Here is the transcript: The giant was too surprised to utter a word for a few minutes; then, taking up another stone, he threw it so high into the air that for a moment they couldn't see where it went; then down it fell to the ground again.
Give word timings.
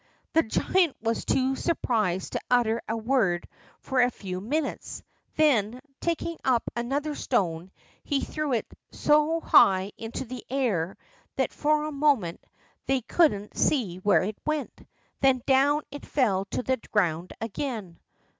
The 0.33 0.41
giant 0.41 0.97
was 0.99 1.25
too 1.25 1.55
surprised 1.55 2.33
to 2.33 2.41
utter 2.49 2.81
a 2.89 2.97
word 2.97 3.47
for 3.81 4.01
a 4.01 4.09
few 4.09 4.41
minutes; 4.41 5.03
then, 5.35 5.79
taking 5.99 6.37
up 6.43 6.63
another 6.75 7.13
stone, 7.13 7.69
he 8.03 8.19
threw 8.23 8.53
it 8.53 8.65
so 8.91 9.39
high 9.41 9.91
into 9.99 10.25
the 10.25 10.43
air 10.49 10.97
that 11.35 11.53
for 11.53 11.85
a 11.85 11.91
moment 11.91 12.43
they 12.87 13.01
couldn't 13.01 13.55
see 13.55 13.97
where 13.97 14.23
it 14.23 14.39
went; 14.43 14.87
then 15.19 15.43
down 15.45 15.83
it 15.91 16.07
fell 16.07 16.45
to 16.45 16.63
the 16.63 16.77
ground 16.91 17.33
again. 17.39 17.99